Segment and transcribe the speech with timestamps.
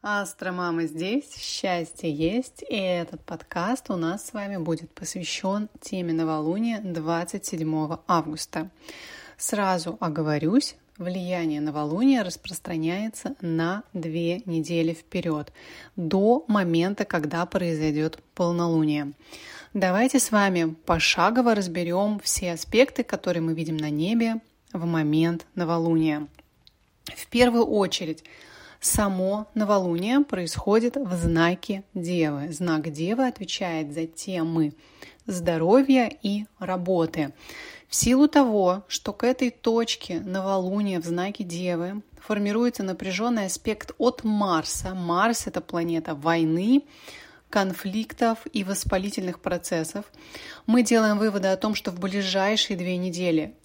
[0.00, 6.80] Астромама здесь, счастье есть, и этот подкаст у нас с вами будет посвящен теме новолуния
[6.80, 8.70] 27 августа.
[9.36, 15.52] Сразу оговорюсь, влияние новолуния распространяется на две недели вперед,
[15.96, 19.14] до момента, когда произойдет полнолуние.
[19.74, 24.36] Давайте с вами пошагово разберем все аспекты, которые мы видим на небе
[24.72, 26.28] в момент новолуния.
[27.04, 28.22] В первую очередь
[28.80, 32.52] Само новолуние происходит в знаке Девы.
[32.52, 34.74] Знак Девы отвечает за темы
[35.26, 37.34] здоровья и работы.
[37.88, 44.22] В силу того, что к этой точке новолуния в знаке Девы формируется напряженный аспект от
[44.22, 44.94] Марса.
[44.94, 46.84] Марс– это планета войны,
[47.50, 50.04] конфликтов и воспалительных процессов,
[50.66, 53.56] мы делаем выводы о том, что в ближайшие две недели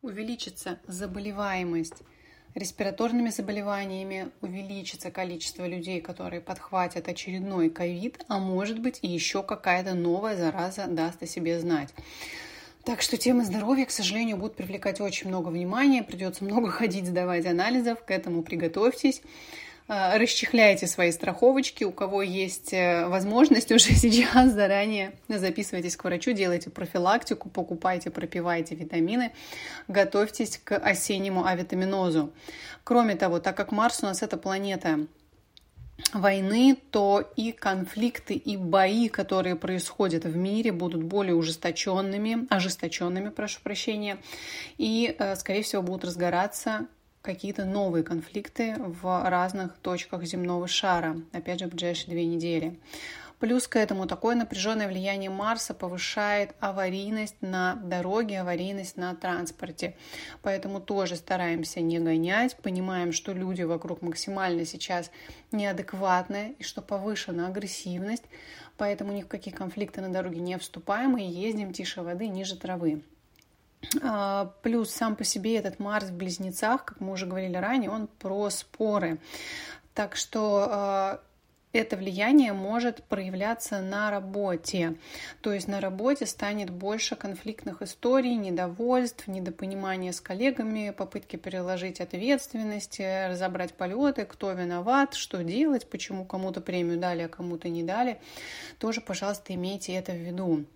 [0.00, 2.02] увеличится заболеваемость
[2.54, 9.94] респираторными заболеваниями увеличится количество людей, которые подхватят очередной ковид, а может быть и еще какая-то
[9.94, 11.90] новая зараза даст о себе знать.
[12.84, 17.46] Так что темы здоровья, к сожалению, будут привлекать очень много внимания, придется много ходить, сдавать
[17.46, 19.22] анализов, к этому приготовьтесь.
[19.88, 26.32] Э, расчехляйте свои страховочки, у кого есть э, возможность уже сейчас заранее записывайтесь к врачу,
[26.32, 29.32] делайте профилактику, покупайте, пропивайте витамины,
[29.88, 32.32] готовьтесь к осеннему авитаминозу.
[32.84, 35.06] Кроме того, так как Марс у нас это планета
[36.12, 43.60] войны, то и конфликты, и бои, которые происходят в мире, будут более ужесточенными, ожесточенными, прошу
[43.62, 44.18] прощения,
[44.78, 46.86] и, э, скорее всего, будут разгораться
[47.22, 52.78] какие-то новые конфликты в разных точках земного шара, опять же, в ближайшие две недели.
[53.42, 59.96] Плюс к этому такое напряженное влияние Марса повышает аварийность на дороге, аварийность на транспорте.
[60.42, 65.10] Поэтому тоже стараемся не гонять, понимаем, что люди вокруг максимально сейчас
[65.50, 68.24] неадекватны и что повышена агрессивность,
[68.76, 73.02] поэтому ни в какие конфликты на дороге не вступаем и ездим тише воды, ниже травы.
[74.02, 78.06] А, плюс сам по себе этот Марс в близнецах, как мы уже говорили ранее, он
[78.06, 79.18] про споры.
[79.94, 81.20] Так что а,
[81.72, 84.96] это влияние может проявляться на работе.
[85.40, 93.28] То есть на работе станет больше конфликтных историй, недовольств, недопонимания с коллегами, попытки переложить ответственности,
[93.28, 98.20] разобрать полеты, кто виноват, что делать, почему кому-то премию дали, а кому-то не дали.
[98.78, 100.66] Тоже, пожалуйста, имейте это в виду.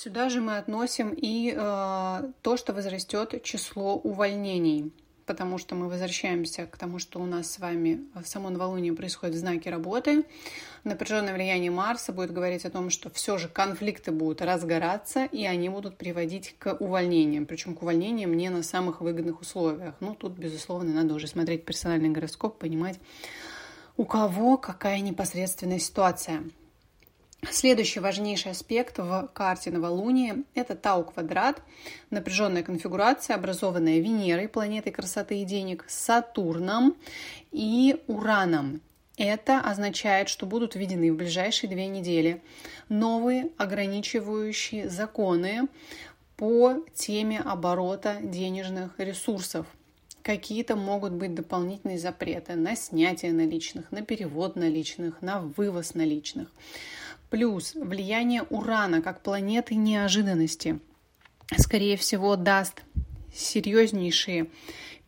[0.00, 4.92] Сюда же мы относим и э, то, что возрастет число увольнений,
[5.26, 9.38] потому что мы возвращаемся к тому, что у нас с вами само новолуние происходит в
[9.38, 10.24] знаке работы.
[10.84, 15.68] Напряженное влияние Марса будет говорить о том, что все же конфликты будут разгораться, и они
[15.68, 19.96] будут приводить к увольнениям, причем к увольнениям не на самых выгодных условиях.
[19.98, 23.00] Ну, тут, безусловно, надо уже смотреть персональный гороскоп, понимать,
[23.96, 26.44] у кого какая непосредственная ситуация.
[27.46, 31.62] Следующий важнейший аспект в карте новолуния– это Тау-квадрат,
[32.10, 36.96] напряженная конфигурация, образованная Венерой, планетой красоты и денег, Сатурном
[37.52, 38.80] и Ураном.
[39.16, 42.42] Это означает, что будут введены в ближайшие две недели
[42.88, 45.68] новые ограничивающие законы
[46.36, 49.66] по теме оборота денежных ресурсов.
[50.22, 56.48] Какие-то могут быть дополнительные запреты на снятие наличных, на перевод наличных, на вывоз наличных.
[57.30, 60.80] Плюс влияние Урана как планеты неожиданности,
[61.56, 62.82] скорее всего, даст
[63.34, 64.50] серьезнейшие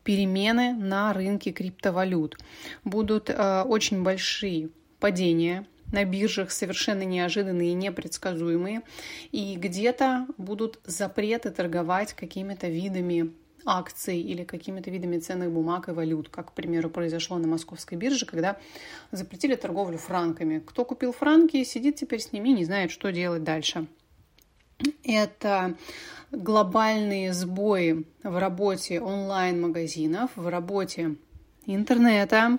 [0.04, 2.38] перемены на рынке криптовалют.
[2.84, 8.82] Будут э, очень большие падения на биржах совершенно неожиданные и непредсказуемые.
[9.32, 13.32] И где-то будут запреты торговать какими-то видами
[13.65, 18.26] акций или какими-то видами ценных бумаг и валют, как, к примеру, произошло на московской бирже,
[18.26, 18.59] когда
[19.12, 20.62] запретили торговлю франками.
[20.65, 23.87] Кто купил франки, сидит теперь с ними и не знает, что делать дальше.
[25.04, 25.76] Это
[26.31, 31.16] глобальные сбои в работе онлайн-магазинов, в работе
[31.66, 32.59] интернета,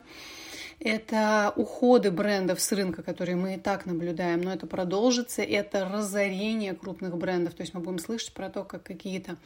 [0.83, 6.73] это уходы брендов с рынка, которые мы и так наблюдаем, но это продолжится, это разорение
[6.73, 9.37] крупных брендов, то есть мы будем слышать про то, как какие-то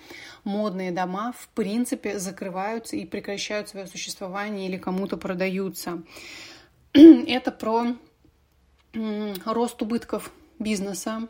[0.45, 6.03] модные дома в принципе закрываются и прекращают свое существование или кому-то продаются.
[6.93, 7.97] Это про
[9.45, 11.27] рост убытков бизнеса,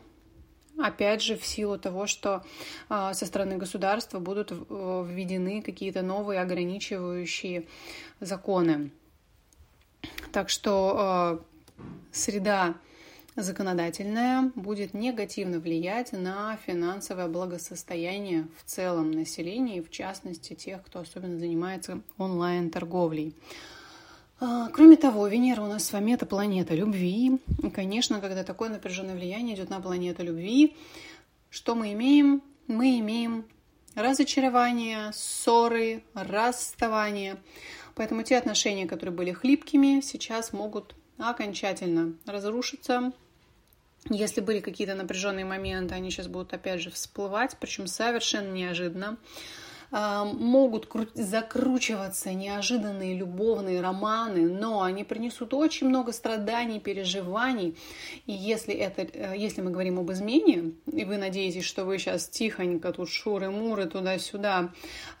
[0.78, 2.44] Опять же, в силу того, что
[2.90, 7.64] э, со стороны государства будут введены какие-то новые ограничивающие
[8.20, 8.90] законы.
[10.32, 11.40] Так что
[11.78, 11.78] э,
[12.12, 12.74] среда
[13.36, 21.00] законодательная будет негативно влиять на финансовое благосостояние в целом населения и в частности тех, кто
[21.00, 23.34] особенно занимается онлайн-торговлей.
[24.38, 27.38] А, кроме того, Венера у нас с вами это планета любви.
[27.62, 30.76] И, конечно, когда такое напряженное влияние идет на планету любви,
[31.50, 32.42] что мы имеем?
[32.66, 33.46] Мы имеем
[33.94, 37.36] разочарование, ссоры, расставание.
[37.96, 43.12] Поэтому те отношения, которые были хлипкими, сейчас могут окончательно разрушиться.
[44.10, 49.16] Если были какие-то напряженные моменты, они сейчас будут опять же всплывать, причем совершенно неожиданно.
[49.92, 57.76] А, могут закручиваться неожиданные любовные романы, но они принесут очень много страданий, переживаний.
[58.26, 62.28] И если, это, э, если мы говорим об измене, и вы надеетесь, что вы сейчас
[62.28, 64.70] тихонько тут шуры-муры туда-сюда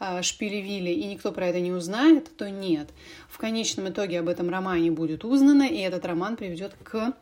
[0.00, 2.88] а, шпилевили, и никто про это не узнает, то нет.
[3.28, 7.14] В конечном итоге об этом романе будет узнано, и этот роман приведет к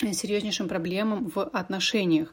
[0.00, 2.32] серьезнейшим проблемам в отношениях.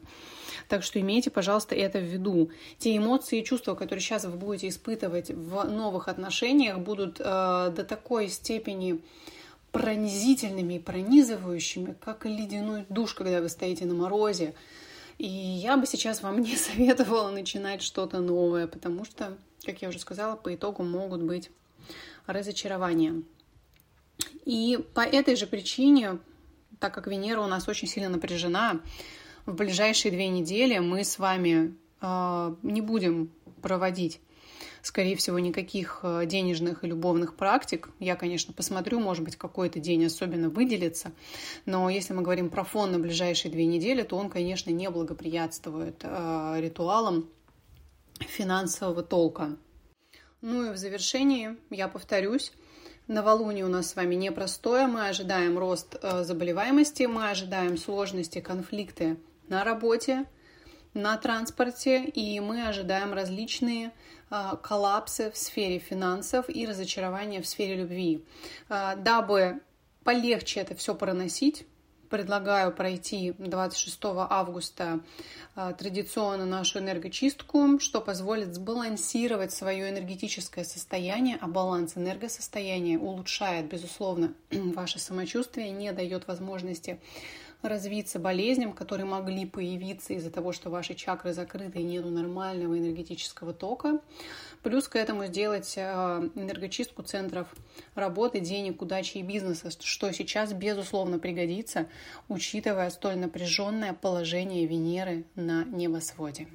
[0.68, 2.50] Так что имейте, пожалуйста, это в виду.
[2.78, 7.84] Те эмоции и чувства, которые сейчас вы будете испытывать в новых отношениях, будут э, до
[7.84, 9.00] такой степени
[9.72, 14.54] пронизительными и пронизывающими, как ледяной душ, когда вы стоите на морозе.
[15.18, 19.98] И я бы сейчас вам не советовала начинать что-то новое, потому что, как я уже
[19.98, 21.50] сказала, по итогу могут быть
[22.26, 23.22] разочарования.
[24.44, 26.18] И по этой же причине,
[26.84, 28.82] так как Венера у нас очень сильно напряжена,
[29.46, 33.30] в ближайшие две недели мы с вами э, не будем
[33.62, 34.20] проводить
[34.82, 37.88] скорее всего, никаких а, денежных и любовных практик.
[38.00, 41.12] Я, конечно, посмотрю, может быть, какой-то день особенно выделится.
[41.64, 46.02] Но если мы говорим про фон на ближайшие две недели, то он, конечно, не благоприятствует
[46.02, 47.30] э, ритуалам
[48.20, 49.56] финансового толка.
[50.42, 52.52] Ну и в завершении я повторюсь,
[53.06, 54.86] Новолуние у нас с вами непростое.
[54.86, 60.24] Мы ожидаем рост э, заболеваемости, мы ожидаем сложности, конфликты на работе,
[60.94, 63.92] на транспорте, и мы ожидаем различные
[64.30, 68.24] а, коллапсы в сфере финансов и разочарования в сфере любви.
[68.70, 69.60] А, дабы
[70.02, 71.66] полегче это все проносить,
[72.14, 75.00] предлагаю пройти 26 августа
[75.56, 84.32] а, традиционно нашу энергочистку, что позволит сбалансировать свое энергетическое состояние, а баланс энергосостояния улучшает, безусловно,
[84.52, 87.00] ваше самочувствие, не дает возможности
[87.68, 93.52] развиться болезням, которые могли появиться из-за того, что ваши чакры закрыты и нету нормального энергетического
[93.52, 94.00] тока.
[94.62, 95.82] Плюс к этому сделать э,
[96.34, 97.48] энергочистку центров
[97.94, 101.86] работы, денег, удачи и бизнеса, что сейчас, безусловно, пригодится,
[102.28, 106.48] учитывая столь напряженное положение Венеры на небосводе.